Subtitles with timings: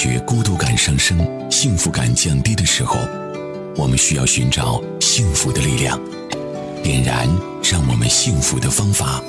[0.00, 1.18] 觉孤独感上升、
[1.50, 3.00] 幸福感降低的时候，
[3.76, 6.00] 我们需要寻找幸福的力量，
[6.84, 7.28] 点燃
[7.64, 9.20] 让我们幸福的方法。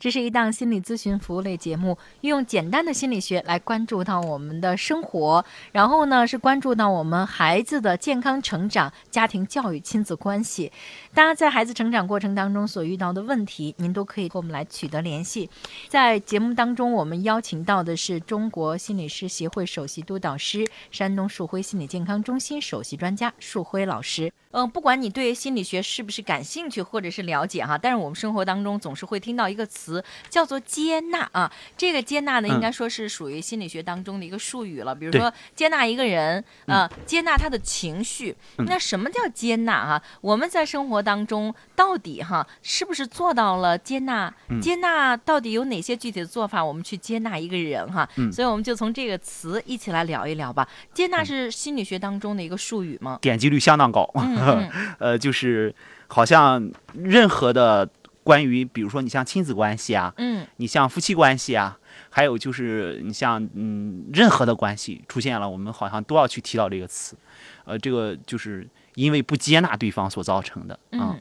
[0.00, 10.72] 这是一档心理咨询服务类节目，运用简单的心理学来关注到我们的生活，然后呢是关注到我们孩子的健康成长、家庭教育、亲子关系。
[11.12, 15.50] 大家在孩子成长过程当中所遇到的问题，您都可以和我们来取得联系。
[15.88, 24.32] 在节目当中，我们邀请到的是中国心理师协会首席督导师、山东树辉心理健康中心首席专家树辉老师。
[24.52, 29.89] 嗯，不管你对心理学是不是感兴趣或者是了解哈，但是我们生活当中总是会听到一个词
[30.28, 31.50] 叫做接纳啊。
[31.76, 34.94] 这个接纳呢，应该说是属于心理学当中的一个术语了。
[34.94, 38.36] 比如说接纳一个人啊，接纳他的情绪。
[38.58, 40.02] 那什么叫接纳哈？
[40.20, 44.32] 我们在生活当中到底哈是不是做到了接纳？
[44.60, 46.62] 接纳到底有哪些具体的做法？
[46.62, 48.08] 我们去接纳一个人哈。
[48.30, 50.68] 所以我们就从这个词一起来聊一聊吧。
[50.92, 53.18] 接纳是心理学当中的一个术语吗？
[53.22, 54.08] 点击率相当高。
[54.98, 55.74] 呃，就是
[56.08, 57.88] 好像任何的
[58.22, 67.16] 关于，比如说你像亲子关系啊，嗯，你像夫妻关系啊，还有就是你像嗯任何的关系出现了，我们好像都要去提到这个词，
[67.64, 71.16] 呃，这个就是因为不接纳对方所造成的啊，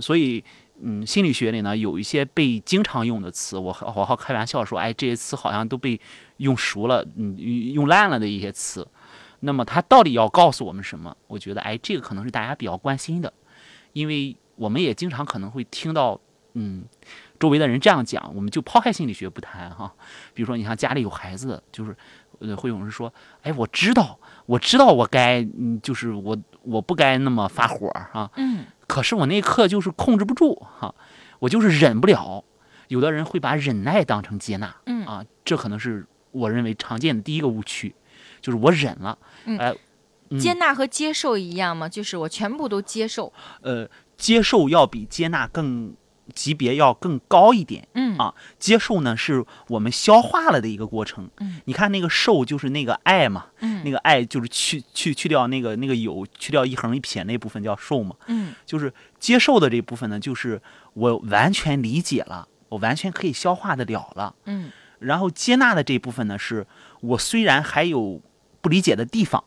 [0.00, 0.42] 所以
[0.80, 6.00] 嗯心理学里呢有一些被经常用的词，我我好开玩笑说，哎，这些词好像都被
[6.38, 8.86] 用熟了，嗯，用烂了的一些词。
[9.42, 11.16] 那么它到底要告诉我们什么？
[11.26, 13.32] 我觉得，哎，这个可能是大家比较关心的，
[13.94, 16.20] 因为我们也经常可能会听到，
[16.54, 16.84] 嗯，
[17.38, 18.32] 周围的人这样讲。
[18.34, 19.92] 我们就抛开心理学不谈哈，
[20.34, 21.96] 比如说你像家里有孩子，就是
[22.38, 30.94] 呃，会有人说，哎，我知道，我知道我该，嗯，就是我我不该那么发火啊，嗯，可是我那一刻就是控制不住哈，
[31.38, 32.44] 我就是忍不了。
[32.88, 37.94] 有的人会把忍耐当成接纳，嗯啊，这可能是我认为常见的第一个误区。
[38.40, 39.18] 就是我忍了，
[39.58, 39.76] 哎，
[40.38, 41.86] 接纳和接受一样吗？
[41.86, 43.30] 就是我全部都接受。
[43.60, 43.86] 呃，
[44.16, 45.94] 接受要比接纳更
[46.30, 47.86] 级别要更高一点。
[47.94, 51.30] 嗯啊，接受呢是我们消化了的一个过程。
[51.38, 53.46] 嗯，你看那个受就是那个爱嘛。
[53.60, 58.16] 嗯，那个爱就是去去去掉那个那个有去掉一横一撇那部分叫受嘛。
[58.26, 60.60] 嗯，就是接受的这部分呢，就是
[60.94, 64.34] 我完全理解了，我完全可以消化得了了。
[64.46, 66.66] 嗯，然后接纳的这部分呢，是
[67.00, 68.22] 我虽然还有。
[68.62, 69.42] 不理解的地方，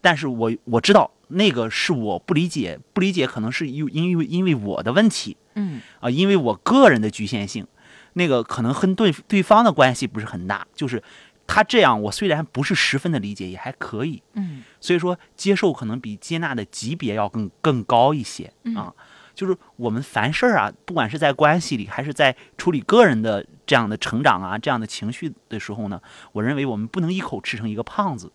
[0.00, 5.80] 但是我我知道那个是我不理解，不理解可能是因因为因为我的问题，嗯。
[6.00, 7.66] 啊，因为我个人的局限性，
[8.14, 11.02] 那个可能和对对方的关系不是很大，就是
[11.46, 18.92] 他这样，我虽然不是十分的理解，也还可以，嗯，所以说接受可能比接纳的级别要更更高一些啊，
[19.34, 26.00] 就是我们凡事啊，不管是在关系里，还是在处理个人的这样的成长啊，这样的情绪的时候呢，
[26.32, 28.30] 我认为我们不能一口吃成一个胖子。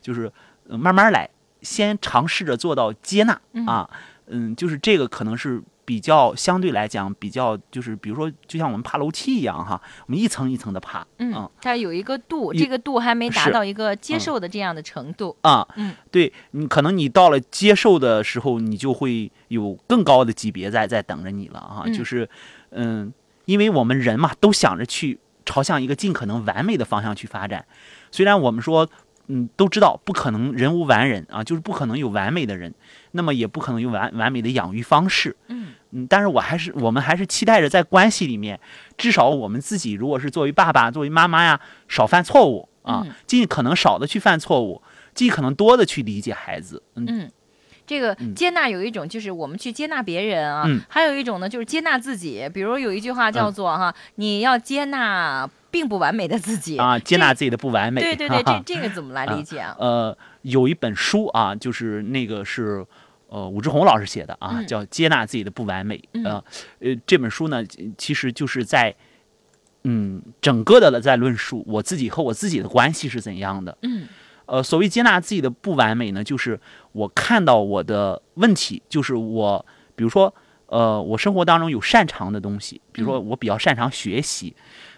[0.00, 0.32] 就是
[0.66, 1.28] 慢慢来，
[1.60, 3.88] 先尝试着做到接纳啊，
[4.28, 15.36] 嗯，就是这个可能是比较相对来讲比较，就是比如说，就像我们爬楼梯一样哈，我们一层一层的爬，嗯，它有一个度，这个度还没达到一个接受的这样的程度。
[15.42, 22.28] 啊，嗯，对你可能你到了接受的时候，你就会有更高的级别在在等着你了啊，就是
[22.70, 23.12] 嗯，
[23.46, 27.64] 因为我们人嘛，都想着去朝向一个尽可能完美的方向去发展，
[28.10, 28.88] 虽然我们说。
[29.32, 32.74] 嗯，都知道不可能人无完人啊，就是不可能有完美的人，
[33.12, 35.36] 那么也不可能有完完美的养育方式。
[35.46, 38.58] 嗯嗯，但是我还是我们还是期待着在关系里面，
[38.96, 44.82] 至少我们自己如果是作为爸爸、作为妈妈呀，少犯错误啊，尽可能少的去犯错误，
[45.14, 46.82] 尽可能多的去理解孩子。
[46.96, 47.30] 嗯，
[47.90, 52.48] 这个接纳有一种就是我们去接纳别人啊，还有一种呢就是接纳自己。
[52.54, 55.50] 比如有一句话叫做哈，你要接纳。
[55.72, 58.00] 并不完美的自己啊，接纳自己的不完美。
[58.00, 59.76] 对对对，这这个怎么来理解啊？
[59.78, 62.84] 呃，有一本书啊，就是那个是
[63.28, 66.42] 呃武志红老师写的啊，叫《接纳自己的不完美》呃
[66.80, 67.64] 呃，这本书呢，
[67.96, 68.92] 其实就是在
[69.84, 73.78] 嗯整个的在论述我自己和我自己的关系是怎样的。
[73.82, 74.08] 嗯，
[74.50, 76.58] 呃，所谓接纳自己的不完美呢，就是
[76.90, 79.64] 我看到我的问题，就是我
[79.94, 80.34] 比如说
[80.66, 84.56] 呃，我生活当中有擅长的东西，比如说我比较擅长学习。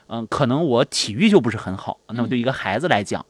[0.09, 1.99] 嗯，可能我体育就不是很好。
[2.09, 3.25] 那么对一个孩子来讲，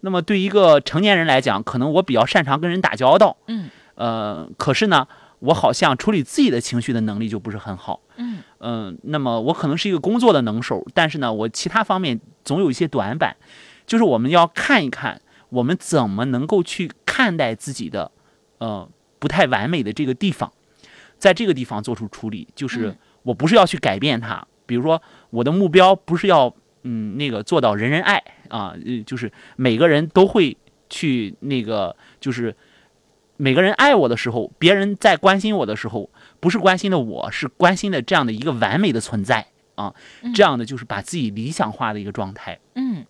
[0.00, 3.36] 那么对一个成年人来讲，可能我比较擅长跟人打交道。
[3.46, 5.06] 嗯，呃，可是呢，
[5.38, 8.00] 我好像处理自己的情绪的能力就不是很好。
[8.16, 13.36] 嗯嗯，那么我可能是一个工作的能手，但是呢，我其他方面总有一些短板。
[13.86, 18.10] 就是我们要看一看，我们怎么能够去看待自己的
[18.58, 18.88] 呃
[19.18, 20.52] 不太完美的这个地方，
[21.18, 22.48] 在这个地方做出处理。
[22.54, 24.46] 就是我不是要去改变它。
[24.66, 25.00] 比如说，
[25.30, 26.54] 我的目标不是要
[26.84, 30.56] 嗯，那个做到人人爱啊，呃就是每个人都会
[30.88, 32.54] 去那个，就是
[33.36, 39.94] 每个人爱我的时候，别人在关心我的时候，不是关心的我，是关心的这样的一个完美的存在啊，
[40.34, 42.58] 这样的就是把自己理想化的一个状态。
[42.74, 43.04] 嗯，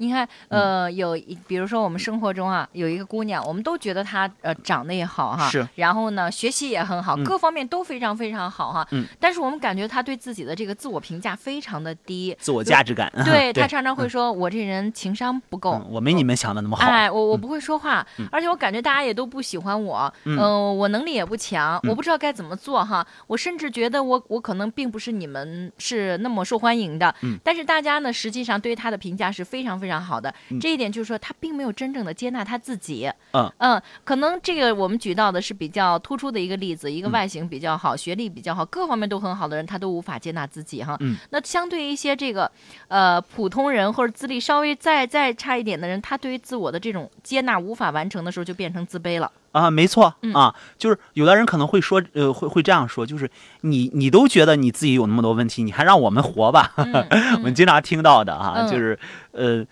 [0.00, 7.24] 你看，呃，有一，比如说我们生活中啊，有一个姑娘，我们都觉得她呃长得也好哈，是，然后呢学习也很好，嗯。
[7.24, 16.86] 各方面都非常非常好哈，嗯，但是我们感觉她对自己的这个自我评价非常的低，自我价值感， 对对她常常会说我这人情商不够嗯，我没你们想的那么好。
[16.86, 23.06] 哎，我我不会说话，而且我感觉大家也都不喜欢我，嗯、我能力也不强，我不知道该怎么做哈。
[23.26, 27.36] 我甚至觉得我我可能并不是你们是那么受欢迎的，嗯。
[27.42, 30.32] 但是大家呢实际上对于他的评价是非常非常好的。
[30.60, 33.10] 这一点就是说他并没有真正的接纳他自己。
[33.32, 40.96] 嗯嗯，可能这个我们举到的是比较突出的一个例子，一嗯个外形比较好、学历比较好、各方面都很好的人，他都无法接纳自己哈。
[41.00, 42.50] 嗯那相对于一些这个
[42.88, 49.30] 呃普通人或者资历稍微再再差一点的人，他对于自我的这种接纳无法完成的时候，就变成自卑了。
[49.52, 53.30] 啊，没错嗯啊，就是有的人可能会说，呃，会会这样说，就是
[53.62, 56.72] 你你都觉得你自己有那么多问题，你还让我们活吧？
[57.36, 58.98] 我们经常听到的哈、嗯就是
[59.32, 59.64] 呃，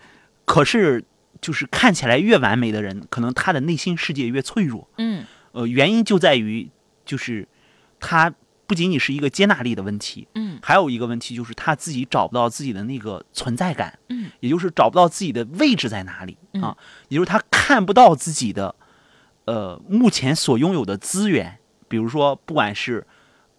[0.45, 1.03] 可是
[1.39, 4.87] 就是看起来越完美的人，可能他的内心世界越脆弱。
[4.97, 6.69] 嗯呃，原因就在于
[7.05, 7.47] 就是
[7.99, 8.33] 他
[8.67, 16.77] 不仅仅是一个接纳力的问题，嗯还有一个问题就是他自己找不到自己的那个存在感，嗯，也就是找不到自己的位置在哪里嗯啊，
[17.07, 18.75] 也就是他看不到自己的
[19.47, 21.57] 呃目前所拥有的资源，
[21.87, 23.07] 比如说不管是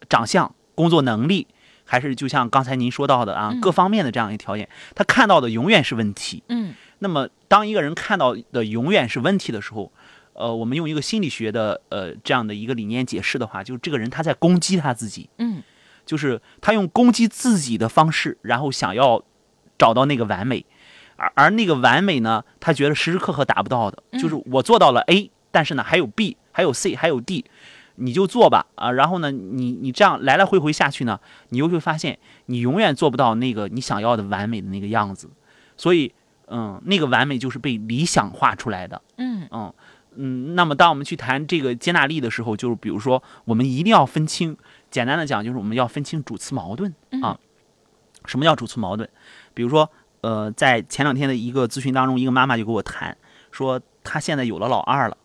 [0.08, 1.48] 长相、工作能力，
[1.84, 3.60] 还是就像刚才您说到的啊，嗯。
[3.60, 6.44] 各方面的这样一个条件，他看到的永远是问题。
[6.48, 6.74] 嗯。
[7.00, 9.90] 那么，当一个人看到的永远是问题的时候，
[10.34, 15.62] 呃，我们用一个心理学的呃这样的一个理念解释的话，就是这个人他在攻击他自己，嗯。
[16.04, 19.22] 就是他用攻击自己的方式，然后想要
[19.76, 20.64] 找到那个完美，
[21.16, 27.44] 而而那个完美呢，他觉得时时刻刻达不到的，就是我做到了 A，但是呢还有 B，还有 C，还有 D，
[27.96, 31.18] 你就做吧啊，然后呢，你你这样来来回回下去呢，
[31.48, 35.28] 你又会发现你永远做不到那个你想要的完美的那个样子，
[35.76, 36.12] 所以
[36.48, 39.72] 嗯，那个完美就是被理想化出来的，嗯嗯
[40.16, 44.56] 嗯，那么当我们去谈这个接纳力的时候，就是比如说，我们一定要分清，
[44.90, 46.92] 简单的讲，就是我们要分清主次矛盾
[47.22, 47.38] 啊。
[48.24, 49.08] 什么叫主次矛盾？
[49.54, 49.88] 比如说，
[50.22, 53.16] 呃，在前两天的一个咨询当中，一个妈妈就跟我谈
[53.52, 55.16] 说，她现在有了老二了，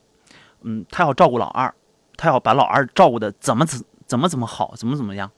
[0.64, 1.74] 嗯，他要照顾老二，
[2.18, 5.32] 他要把老二照顾的怎么怎怎么怎么好，怎么怎么样。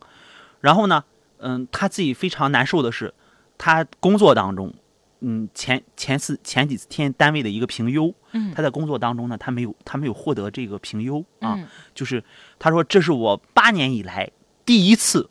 [0.62, 1.04] 然后呢，
[1.38, 3.14] 嗯，他自己非常难受的是，
[3.58, 4.74] 他工作当中，
[5.20, 12.24] 嗯，前前次前几天单位的一个评优，嗯他在工作当中呢，他没有他没有获得这个评优啊，嗯就是
[12.58, 14.30] 他说这是我八年以来
[14.66, 15.30] 第一次，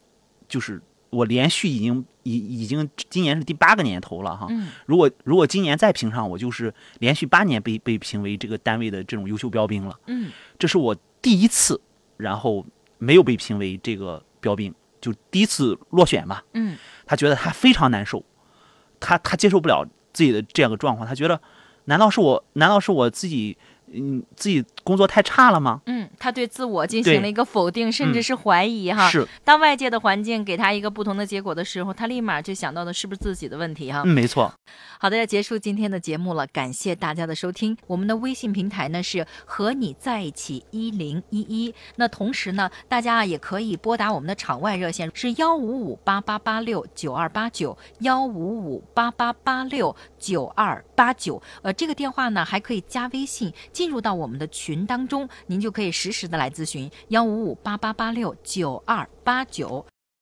[0.48, 0.80] 就是
[1.10, 4.48] 我连续已经已已经今年是第八个年头了哈。
[4.50, 9.98] 嗯如果如果今年再评上，我就是连续八年被被评为这个单位的这种优秀标兵了。
[10.08, 11.80] 嗯这是我第一次，
[12.16, 12.66] 然后
[12.98, 16.44] 没有被评为这个标兵，就第一次落选吧。
[16.52, 16.76] 嗯
[17.06, 18.24] 他觉得他非常难受，
[18.98, 21.40] 他他接受不了自己的这样的状况，他觉得
[21.84, 23.56] 难道是我难道是我自己
[23.92, 25.82] 嗯自己工作太差了吗？
[25.86, 29.08] 嗯，他对自我进行了一个否定，甚至嗯是怀疑哈。
[29.10, 34.02] 是，当外界的环境给他一个不同的结果的时候，他立马就想到的是不是自己的问题哈。
[34.04, 34.52] 嗯，没错。
[34.98, 37.76] 好的，要结束今天的节目了，感谢大家的收听。
[37.86, 41.74] 我们的微信平台呢是和你在一起一零一一。
[41.96, 51.42] 那同时呢，大家啊也可以拨打我们的场外热线是幺五五八八八六九二八九幺五五八八八六九二八九。
[51.62, 59.86] 呃，这个电话呢还可以加微信，进入到我们的群当中，您就可以实时的来咨询幺五五八八八六九二八九。